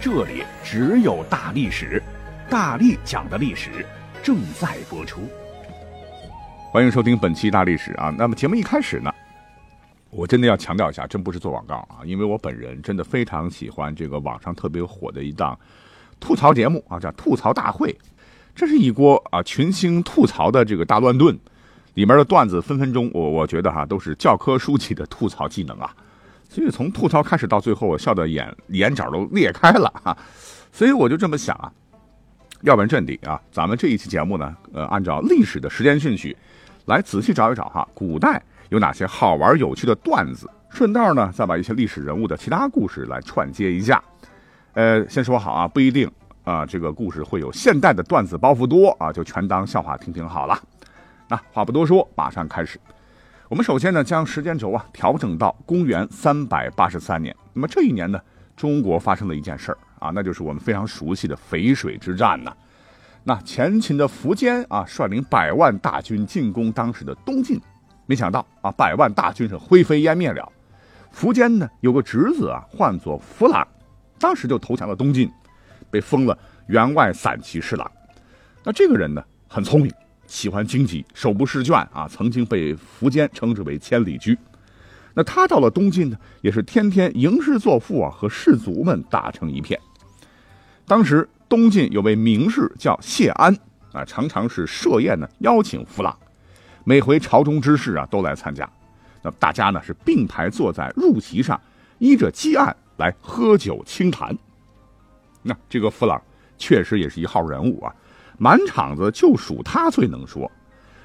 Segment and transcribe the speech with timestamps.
[0.00, 2.02] 这里只有大历史，
[2.50, 3.84] 大力讲的历史
[4.22, 5.22] 正在播出。
[6.70, 8.14] 欢迎收听本期大历史啊！
[8.16, 9.12] 那么节目一开始呢，
[10.10, 15.58] 我真的要强调一下，真不是做广告啊，因为我本人真的非常喜欢这个网上特别火的一档
[16.20, 17.90] 吐槽节目啊，叫《吐槽大会》，
[18.54, 21.36] 这是一锅啊群星吐槽的这个大乱炖，
[21.94, 25.96] 里面的段子分分钟，我我觉得哈都是教科书级的吐槽技能啊。
[26.56, 30.16] 所以从吐槽开始到最后，我笑的眼眼角都裂开了哈，
[30.72, 31.70] 所以我就这么想啊，
[32.62, 36.34] 要不然阵地啊，咱们这一期节目呢，呃，按照历史的时间顺序，
[36.86, 44.02] 来仔细找一找哈，古代有哪些好玩有趣的段子，顺道呢，再把一些历史人物的其他故事来串接一下。
[44.72, 46.10] 呃，先说好啊，不一定
[46.44, 50.58] 啊，这个故事会有现代的段子包袱多啊，就全当笑话听听好了。
[51.28, 52.80] 那话不多说，马上开始。
[53.48, 57.34] 我们首先呢，将时间轴啊调整到公元三百八十三年。
[57.52, 58.20] 那么这一年呢，
[58.56, 62.52] 中国发生了一件事儿啊，那就是我们非常熟悉的淝水之战呐。
[63.22, 67.60] 那前秦的苻坚啊，率领百万大军进攻当时的东晋，
[68.06, 70.52] 没想到啊，百万大军是灰飞烟灭了。
[71.14, 73.66] 苻坚呢，有个侄子啊，唤作弗朗，
[74.18, 75.30] 当时就投降了东晋，
[75.88, 76.36] 被封了
[76.66, 77.88] 员外散骑侍郎。
[78.64, 79.92] 那这个人呢，很聪明。
[80.26, 84.36] 喜欢经济，手不释卷啊，曾经被苻坚称之为千里驹。
[85.14, 89.80] 那他到了东晋呢，也是天天吟诗作赋啊，和士族们打成一片。
[90.86, 93.56] 当时东晋有位名士叫谢安
[93.92, 96.16] 啊，常常是设宴呢邀请弗朗，
[96.84, 98.68] 每回朝中之事啊都来参加。
[99.22, 101.60] 那大家呢是并排坐在入席上，
[101.98, 104.36] 依着基案来喝酒清谈。
[105.42, 106.20] 那这个弗朗
[106.58, 107.94] 确实也是一号人物啊。
[108.38, 110.50] 满场子就数他最能说，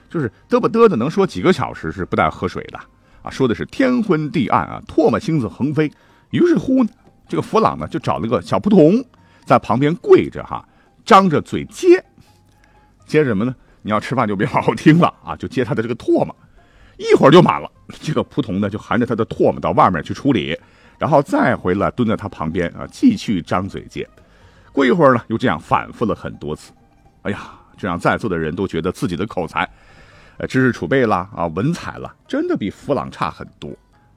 [0.10, 2.80] 就是嘚吧嘚的能说几个小时是不带喝水的
[3.22, 3.30] 啊！
[3.30, 5.92] 说的是天昏地暗啊，唾沫星子横飞。
[6.32, 6.90] 于是乎呢，
[7.28, 9.04] 这个弗朗呢就找了个小仆童
[9.46, 10.68] 在旁边跪着哈，
[11.06, 12.04] 张着嘴接，
[13.06, 13.56] 接什么呢？
[13.82, 16.36] 你要吃饭就别好好听了啊，就接他的这个唾沫，
[16.98, 17.72] 一会儿就满了。
[18.02, 20.58] 这个仆童呢就含着他的唾沫到外面去处理，
[21.00, 24.08] 然后再回来蹲在他旁边啊，继续张嘴接。
[24.72, 26.72] 过一会儿呢，又这样反复了很多次。
[27.24, 29.70] 哎呀，这让在座的人都觉得自己的口才、
[30.38, 33.72] 呃知识储备啦啊文采了，真的比弗朗差很多。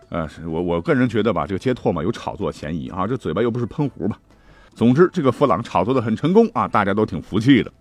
[0.08, 4.16] 呃，我我个人觉得吧，这个接唾沫有炒作嫌疑啊，这嘴巴又不是喷壶嘛。
[4.74, 7.72] 总之，这个弗朗炒作的很成功啊，大家都挺服气的。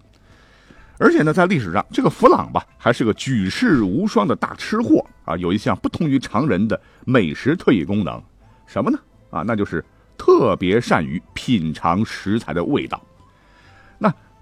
[0.99, 8.21] 而且呢，在历史上，这个弗朗吧，还是个举世无双的大吃货啊，有一项不同于常人的美食特异功能，
[8.67, 8.99] 什么呢？
[9.29, 9.83] 啊，那就是
[10.17, 13.01] 特别善于品尝食材的味道。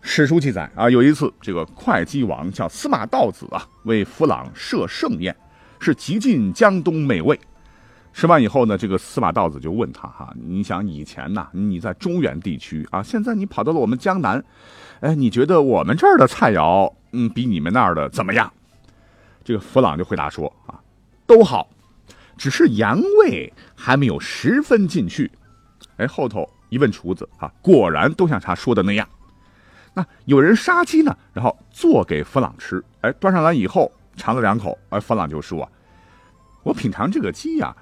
[0.04, 5.36] 史书记载啊，有一次，这个会稽王叫司马道子啊，为弗朗设盛宴，
[5.80, 7.40] 是极尽江东美味。
[8.12, 14.44] 吃完以后呢，这个司马道子就问他哈，你想以前呐，你在中原地区啊，现在你跑到了我们江南，
[15.02, 18.52] 哎，你觉得我们这儿的菜肴，嗯，比你们那儿的怎么样？
[19.44, 20.82] 这个弗朗就回答说啊，
[21.26, 21.70] 都好，
[22.36, 25.32] 只是盐味还没有十分进去。
[25.98, 29.08] 哎，后头一问厨子啊，果然都像他说的那样。
[29.94, 32.82] 那有人杀鸡呢，然后做给弗朗吃。
[33.02, 35.70] 哎，端上来以后尝了两口，哎，弗朗就说
[36.64, 37.76] ：“我品尝这个鸡呀，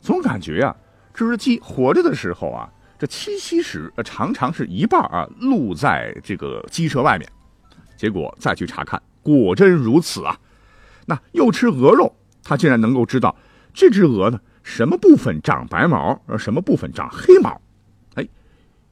[0.00, 0.74] 总感觉呀，
[1.12, 7.28] 这只鸡活着的时候啊，这栖息时常常是一半啊露在这个鸡舍外面。
[7.96, 10.38] 结果再去查看，果真如此啊。
[11.06, 13.36] 那又吃鹅肉，他竟然能够知道
[13.74, 17.60] 这只鹅呢什么部分长白毛，而什么部分长黑毛。”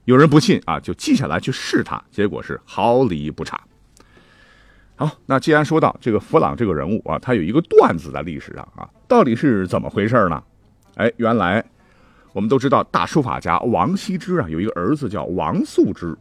[0.05, 3.61] 有人不信啊，就记下来去试他，结果是毫厘不差。
[4.97, 10.43] 好，那既然说到这个弗朗这个人物啊，他有一个段子在历史上啊，到底是怎么回事呢？
[10.97, 11.65] 哎，原来
[12.33, 16.17] 我们都知道大书法家王羲之啊，有一个儿子叫王素之，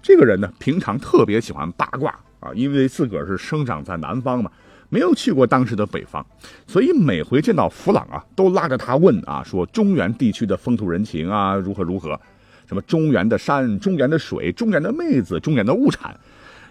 [0.00, 4.50] 这个人呢，平常特别喜欢八卦啊，因为自个儿是生长在南方嘛，
[4.88, 6.24] 没有去过当时的北方，
[6.66, 12.18] 所以每回见到弗朗啊，都拉着他问啊，说中原地区的风土人情啊，如何如何。
[12.66, 16.18] 什么中原的山、中原的水、中原的妹子、中原的物产，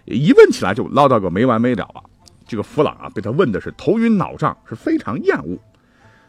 [0.06, 2.02] 一问起来就唠叨个没完没了啊！
[2.48, 5.58] 这个弗朗啊，被他问的是头晕脑胀，是非常厌恶。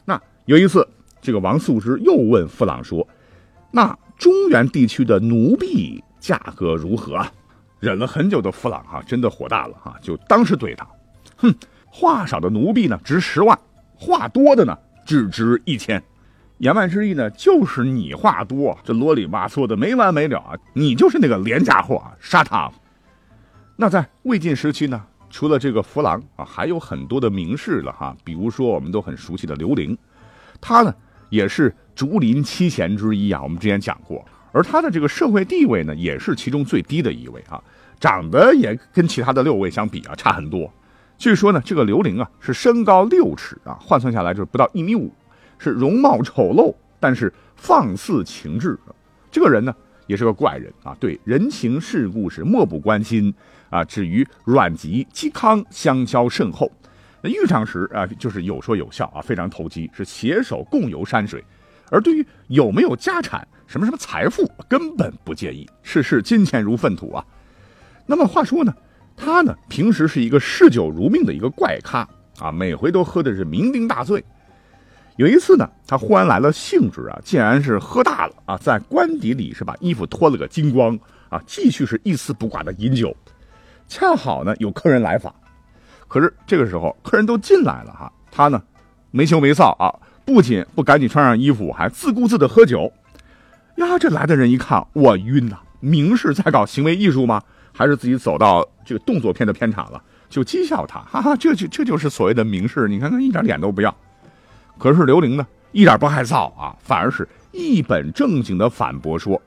[0.04, 0.86] 那有一次，
[1.20, 3.06] 这个王素之又问弗朗说
[3.72, 7.32] ：“那中原地区的奴婢价格如何啊？
[7.80, 10.86] 忍了很久的弗朗哈，真的火大了哈，就当时怼他，
[11.36, 11.54] 哼，
[11.86, 13.58] 话少的奴婢呢值十万，
[13.94, 16.02] 话多的呢只值一千。
[16.64, 22.72] 言外之意呢，就是你话多，这啰里吧嗦的没完没了啊，你就是那个廉价货啊，杀他！
[23.76, 29.94] 那在魏晋时期呢，除了这个弗朗啊，还有很多的名士了哈，比如说我们都很熟悉的刘伶，
[30.58, 30.94] 他呢
[31.28, 37.62] 也是竹林七贤之一啊，我们之前讲过，而他的这个社会地位呢，也是其中最低的一位啊。
[38.00, 40.72] 长得也跟其他的六位相比啊差很多。
[41.18, 45.12] 据说呢，这个刘伶啊是身高六尺啊，换算下来就是不到一米五，
[45.58, 48.78] 是容貌丑陋，但是放肆情志。
[49.30, 49.74] 这个人呢
[50.06, 53.34] 也是个怪人啊，对人情世故是漠不关心
[53.70, 56.70] 啊，只与阮籍、嵇康相交甚厚。
[57.20, 61.42] 那遇上时啊就是有说有笑啊，非常投机，是携手共游山水。
[61.90, 67.24] 而对于有没有家产、什么什么财富，根本不介意，事事金钱如粪土啊。
[68.06, 68.74] 那么话说呢，
[69.16, 72.08] 他呢平时是一个嗜酒如命的一个怪咖
[72.38, 74.24] 啊，每回都喝的是酩酊大醉。
[75.16, 83.16] 有一次呢，他忽然来了兴致啊，竟然是喝大了啊，在官邸里是把衣服脱了个精光啊，继续是一丝不挂的饮酒。
[83.86, 85.32] 恰好呢有客人来访，
[86.08, 88.60] 可是这个时候客人都进来了哈，他呢
[89.12, 89.94] 没羞没臊啊，
[90.24, 92.92] 不仅不赶紧穿上衣服，还自顾自的喝酒。
[93.76, 97.40] 呀，这来的人一看，我晕呐，明是在搞行为艺术吗？
[97.72, 103.94] 还是自己走到这个动作片的片场了，就讥笑他，哈哈，这就这就是所谓的名士，你看看一点脸都不要。
[104.78, 109.40] 可是刘伶呢，一点不害臊啊，反而是一本正经的反驳说：“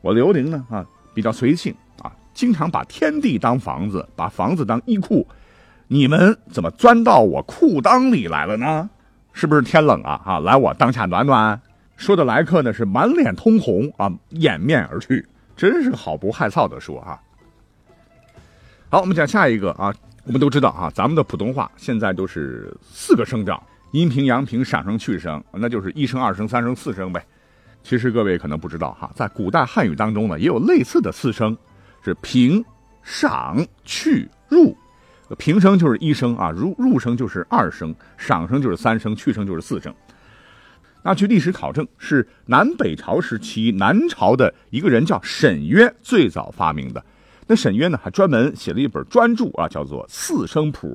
[0.00, 0.84] 我刘伶呢，啊，
[1.14, 5.26] 比较随性啊，经常把天地当房子，把房子当衣裤，
[5.86, 8.88] 你们怎么钻到我裤裆里来了呢？
[9.32, 10.20] 是不是天冷啊？
[10.24, 11.60] 啊，来我当下暖暖。”
[11.96, 17.20] 说的来客呢是满脸通红啊，掩面而去，真是好不害臊的说啊。
[18.88, 19.94] 好，我们讲下一个啊。
[20.24, 23.60] 我们都知道啊，咱们的普通话现在都是四个声调：
[23.92, 27.26] 阴平、阳平、上声、去声，那就是一声、二声、三声、四声呗。
[27.82, 31.56] 其实各位可能不知道哈，在古代汉语当中呢，也有类似的四声，
[32.04, 32.64] 是平、
[33.02, 34.76] 上、去、入。
[35.38, 39.94] 平声就是一声啊，入入声就是二声，上声就是三声，去声就是四声。
[41.02, 47.02] 那据历史考证，是南北朝时期南朝的一个人叫沈约最早发明的。
[47.46, 50.88] 那沈约呢，还专门写了一本专著啊，叫做《四声谱》。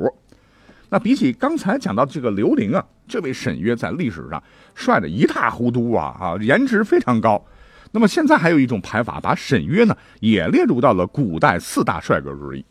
[0.89, 4.41] 那比起刚才讲到这个刘伶啊，这位沈约在历史上
[4.73, 7.43] 帅的一塌糊涂啊啊，颜值非常高。
[7.91, 12.65] 那么现在还有一种排法，把沈约呢也列入到了古代四大帅哥之一。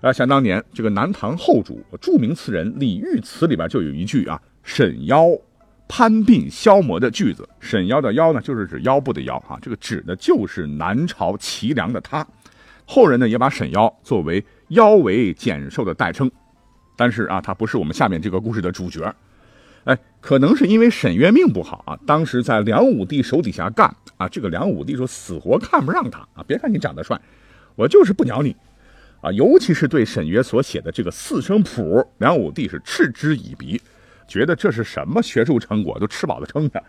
[0.00, 5.28] 啊，想当年这个南唐后主著名词人李煜词里边就有一句啊“沈腰
[5.88, 7.48] 攀鬓消磨”的句子。
[7.60, 12.26] 沈腰的腰呢，就是指腰部的腰啊，这个指的就是南朝齐梁的他。
[12.84, 16.30] 后人呢也把沈腰作为腰围减瘦的代称，
[16.96, 19.14] 但是啊，他不是我们下面这个故事的主角。
[19.84, 26.44] 哎，可能是因为沈约命不好啊，当时在梁武帝手底下干啊，这个梁武帝说死活看不上他啊。
[26.46, 27.20] 别看你长得帅，
[27.74, 28.56] 我就是不鸟你
[29.20, 29.30] 啊。
[29.32, 33.80] 尤其是对沈约所写的这个四声谱，梁武帝是嗤之以鼻，
[34.26, 36.82] 觉得这是什么学术成果，都吃饱了撑的。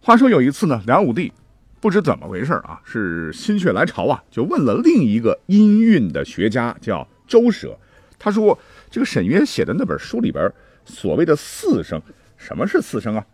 [0.00, 1.32] 话说有一次呢，梁武帝。
[1.80, 7.78] 不知怎么回事啊，是心血来潮啊，就问了另一个音韵的学家，叫周舍。
[8.18, 8.58] 他说
[8.90, 10.52] ：“这个沈约写的那本书里边
[10.84, 12.00] 所谓的四声，
[12.36, 13.26] 什么是四声啊？”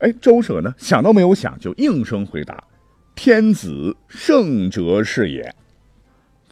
[0.00, 2.62] 哎，周舍呢想都没有想，就应声回答
[3.14, 5.54] ：“天子圣哲是也。”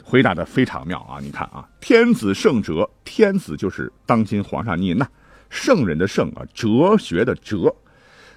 [0.05, 1.19] 回答的非常妙啊！
[1.21, 5.07] 你看啊，“天子圣哲”，天子就是当今皇上您呐，
[5.50, 7.75] 圣人的圣啊，哲学的哲。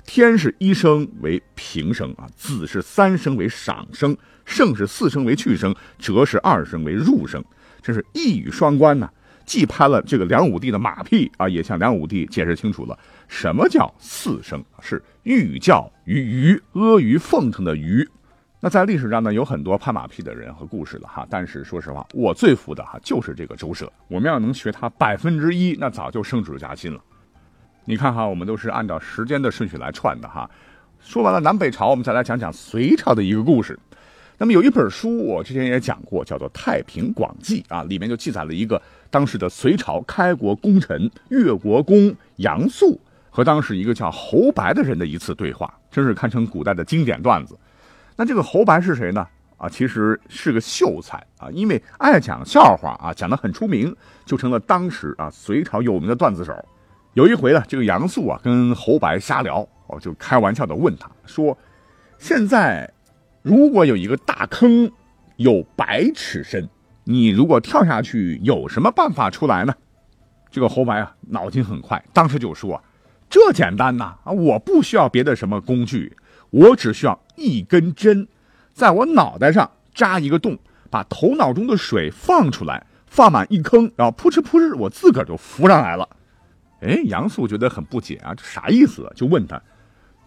[0.05, 7.43] 天是一声为平声啊，子是三声为上声，圣是四声为去声，哲是二声为入声，
[7.81, 9.09] 这是一语双关呐。
[9.45, 18.07] 既拍了这个梁武帝的马屁啊，也向梁武帝解释清楚了什么叫四声，是寓教于娱、阿谀奉承的娱。
[18.59, 23.91] 那在历史上呢，有很多拍马屁的人和故事了哈，但是说实话，我最服的哈就是这个周舍。
[24.07, 27.01] 我们要能学他百分之一，那早就升职加薪了。
[27.85, 30.47] 你看哈，我们都是按照时间的顺序来串的哈。
[30.99, 33.79] 说完了南北朝，我们再来讲讲隋朝的一个故事。
[34.41, 38.81] 那么有一本书，我之前也讲过，叫做《太平广记》啊，里面就记载了一个
[39.11, 47.55] 当时的隋朝开国功臣越国公杨素和当时一个叫侯白的人的一次对话，真是堪称古代的经典段子。
[48.15, 49.27] 那这个侯白是谁呢？
[49.57, 53.95] 啊，其实是个秀才啊，因为爱讲笑话啊，讲得很出名，
[54.25, 56.51] 就成了当时啊隋朝有名的段子手。
[57.13, 61.55] 有一回呢，这个杨素啊跟侯白瞎聊，哦，就开玩笑的问他说
[62.17, 62.91] ：“现在
[63.41, 64.91] 如果有一个大坑，
[65.37, 66.69] 有百尺深，
[67.03, 69.73] 你如果跳下去，有什么办法出来呢？”
[70.51, 72.83] 这个侯白啊，脑筋很快，当时就说
[73.29, 76.15] ：“这简单呐，啊，我不需要别的什么工具，
[76.49, 78.27] 我只需要一根针，
[78.73, 86.07] 在我脑袋上扎一个洞，把头脑中的水放出来，放满一坑，然后扑哧扑哧，我自个儿就浮上来了。”
[86.81, 89.11] 哎，杨素觉得很不解啊，这啥意思？
[89.15, 89.61] 就问他：“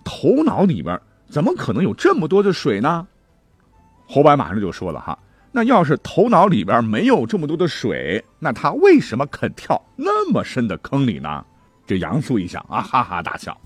[0.03, 0.99] 头脑里边
[1.35, 3.05] 怎么可能有这么多的水呢？”
[4.07, 5.19] 侯白马上就说了：“哈。”
[5.51, 11.45] 那要是头脑里边没有这么多的水，那他为什么肯跳那么深的坑里呢？
[11.89, 13.57] 这杨素一想啊，哈哈大笑。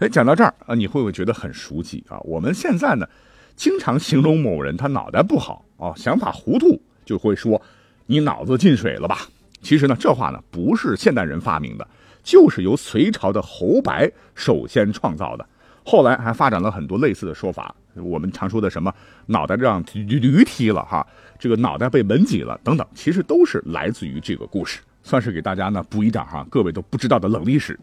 [0.00, 2.18] 哎，讲到这儿啊，你会不会觉得很熟悉啊？
[2.24, 3.08] 我们现在呢，
[3.54, 7.60] 经常形容某人他脑袋不好啊，想法糊涂，就会说
[8.06, 9.18] 你脑子进水了吧？
[9.62, 11.86] 其实呢，这话呢不是现代人发明的，
[12.24, 15.46] 就是由隋朝的侯白首先创造的。
[15.84, 18.92] 后来还发展了很多类似的说法，我们常说的什么
[19.26, 21.06] 脑袋让驴驴踢了哈，
[21.38, 27.78] 这个脑袋被门挤了等等，其实都是来自于这个故事，算是给大家呢补一点哈各位都不知道的冷历史。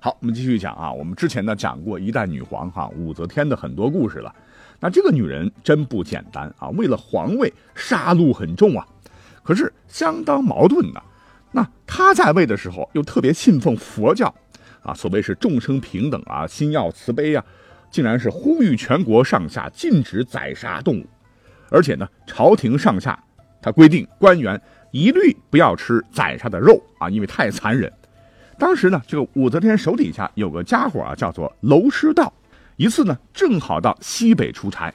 [0.00, 4.34] 好，我们继续讲啊，我们之前呢讲过一代女皇哈武则天的很多故事了，
[4.78, 8.86] 那这个女人真不简单啊，为了皇位杀戮很重啊，
[9.42, 11.02] 可是相当矛盾的，
[11.52, 14.32] 那她在位的时候又特别信奉佛教。
[14.84, 17.44] 啊，所谓是众生平等啊，心要慈悲啊，
[17.90, 21.06] 竟然是呼吁全国上下禁止宰杀动物，
[21.70, 23.18] 而且呢，朝廷上下
[23.60, 24.60] 他规定官员
[24.92, 27.92] 一律不要吃宰杀的肉啊，因为太残忍。
[28.58, 32.32] 当时呢，这个武则天手底下有个家伙啊，叫做娄师道，
[32.76, 34.94] 一次呢正好到西北出差，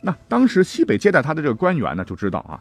[0.00, 2.58] 那当时西北接待他的这个官员呢，就知道啊。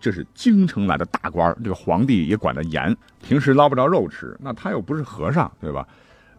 [0.00, 5.86] 这是京城来的大官，这个皇帝也管得严，平时捞不着肉吃，那他又不是和尚，对吧？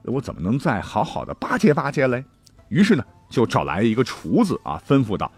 [0.05, 2.23] 我怎么能再好好的巴结巴结嘞？
[2.69, 5.31] 于是呢，就找来一个厨子啊，吩咐道：“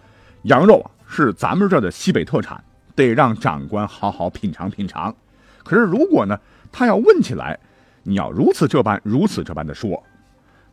[0.44, 2.64] 羊肉啊，是咱们这儿的西北特产，
[2.96, 5.16] 得让长官好好品尝品尝。
[5.64, 6.40] 可是如果呢，
[6.72, 7.60] 他要问起来，
[8.04, 10.02] 你要如此这般，如此这般的说。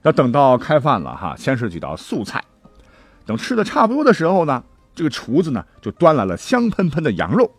[0.02, 2.42] 那等到开饭了哈，先是几道素菜，
[3.26, 4.62] 等吃的差不多的时候呢。”
[4.94, 7.50] 这个厨子呢，就端来了香喷喷的羊肉。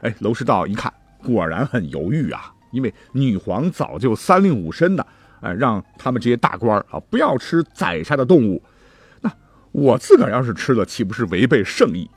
[0.00, 0.90] 哎，娄师道一看，
[1.22, 5.06] 果然很犹豫啊，因为女皇早就三令五申的，
[5.40, 8.62] 哎，让他们这些大官啊不要吃宰杀的动物。
[9.20, 9.30] 那
[9.72, 12.08] 我自个儿要是吃了，岂不是违背圣意？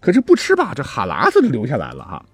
[0.00, 2.24] 可是不吃吧，这哈喇子就流下来了哈。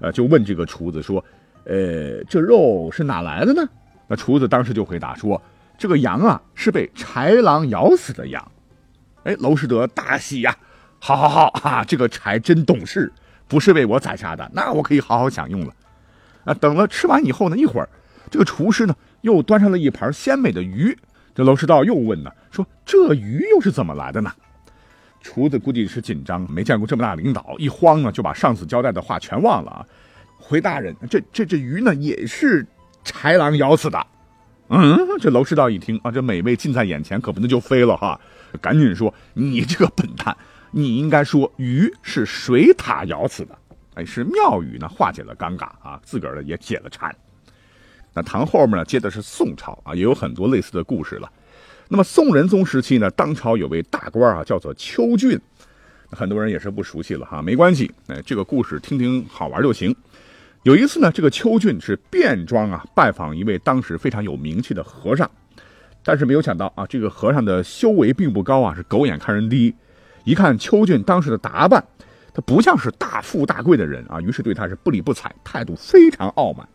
[0.00, 1.24] 呃，就问这个厨子说
[1.64, 3.68] ：“呃，这肉是哪来的呢？”
[4.08, 5.40] 那厨子当时就回答说
[5.78, 8.52] ：“这个羊啊，是被豺狼咬死的羊。”
[9.24, 10.56] 哎，娄师德大喜呀。
[10.98, 11.84] 好好好啊！
[11.84, 13.12] 这个柴真懂事，
[13.46, 15.74] 不是为我宰杀的，那我可以好好享用了。
[16.44, 17.88] 啊，等了吃完以后呢，一会儿，
[18.30, 20.96] 这个厨师呢又端上了一盘鲜美的鱼。
[21.34, 24.32] 这娄师道又问呢，说这鱼又是怎么来的呢？
[25.20, 29.84] 厨子估计是紧张，没见过这么大领导，一慌呢就把上司交代的话全忘了啊。
[30.38, 32.64] 回大人，这这这鱼呢也是
[33.04, 34.06] 豺狼咬死的。
[34.68, 38.20] 嗯，这娄师道一听啊，这美味近在眼前，可不能就飞了哈，
[38.60, 40.36] 赶紧说你这个笨蛋。
[40.70, 43.58] 你应该说鱼是水獭咬死的，
[43.94, 47.14] 哎，是妙语呢化解了尴尬啊，自个儿呢也解了馋。
[48.16, 51.30] 那唐后面呢接的是宋朝啊，也有很多类似的故事了。
[51.88, 55.38] 那么宋仁宗时期呢，当朝有位大官啊，叫做邱俊，
[56.10, 59.94] 很多人也是不熟悉了哈，没关系，哎，这个故事听听好玩就行。
[60.62, 65.30] 有一次呢，这个邱俊是便装啊拜访一位当时非常有名气的和尚，
[66.02, 69.74] 但是没有想到啊，这个和尚的修为并不高啊，是狗眼看人低。
[70.24, 71.84] 一看邱俊当时的打扮，
[72.32, 76.66] 他不像是大富大贵的人啊，于是对他是不理不睬，态度非常傲慢。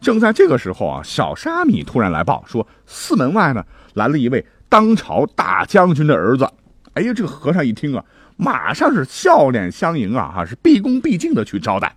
[0.00, 3.64] 正在这个时候啊，小沙弥突然来报说，寺门外呢
[3.94, 6.48] 来了一位当朝大将军的儿子。
[6.94, 8.04] 哎呀，这个和尚一听啊，
[8.36, 11.94] 马上是笑脸相迎啊，哈，是毕恭毕敬的去招待。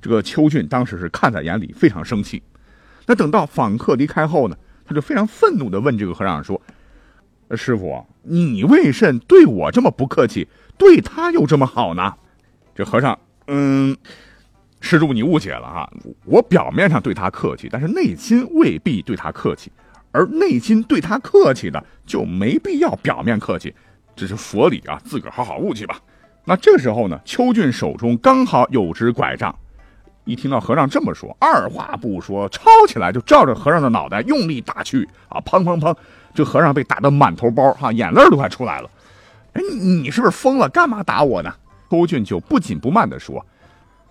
[0.00, 2.42] 这个邱俊当时是看在眼里，非常生气。
[3.06, 6.60] 那等到访客离开后呢，他就非常愤怒的问这个和尚说。
[7.52, 12.12] 师傅，你为甚对我这么不客气，对他又这么好呢？
[12.74, 13.16] 这和尚，
[13.46, 13.96] 嗯，
[14.86, 15.90] 施主你误解了哈，
[16.24, 19.72] 我表面上对他客气，但是内心未必对他客气，
[20.12, 23.74] 而内心对他客气的就没必要表面客气，
[24.14, 25.98] 这是佛理啊，自个儿好好悟去吧。
[26.44, 29.52] 那这时候呢，邱俊手中刚好有只拐杖，
[30.24, 35.92] 一听到和尚这么说，二话不说，抄起来就照着和尚的脑袋用力打去啊，砰砰砰。
[36.32, 38.90] 这和尚被打得满头包，哈，眼泪都快出来了。
[39.54, 40.68] 哎，你是不是疯了？
[40.68, 41.52] 干嘛打我呢？
[41.90, 43.44] 邱俊就不紧不慢地说：“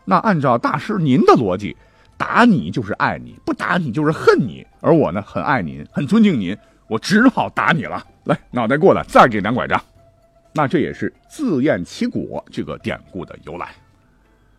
[0.05, 1.75] 那按照大师您的逻辑，
[2.17, 4.65] 打你就是爱你，不打你就是恨你。
[4.79, 6.55] 而我呢，很爱您，很尊敬您，
[6.87, 8.05] 我只好打你了。
[8.25, 9.81] 来，脑袋过来，再给两拐杖。”
[10.53, 13.67] 那这也是自厌其果这个典故的由来。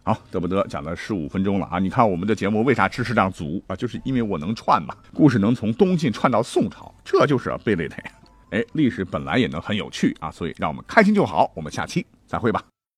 [0.03, 1.79] 好，得不得讲了十五分钟了啊！
[1.79, 3.75] 你看我们的节目为啥知识量足啊？
[3.75, 8.03] 就是因为我能串嘛，故事能从东晋串到宋朝，这就是贝类的呀。
[8.51, 11.51] 哎，历史本来也能很有趣啊，所以让我们开心就好。
[11.55, 12.63] 我们下期再会吧。